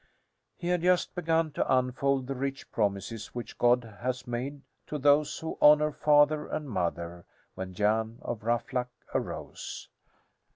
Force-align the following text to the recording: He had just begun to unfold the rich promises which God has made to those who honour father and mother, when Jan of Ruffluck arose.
He 0.57 0.69
had 0.69 0.81
just 0.81 1.13
begun 1.13 1.51
to 1.51 1.77
unfold 1.77 2.25
the 2.25 2.33
rich 2.33 2.71
promises 2.71 3.35
which 3.35 3.59
God 3.59 3.83
has 4.01 4.25
made 4.25 4.63
to 4.87 4.97
those 4.97 5.37
who 5.37 5.59
honour 5.61 5.91
father 5.91 6.47
and 6.47 6.67
mother, 6.67 7.23
when 7.53 7.75
Jan 7.75 8.17
of 8.23 8.41
Ruffluck 8.43 8.89
arose. 9.13 9.89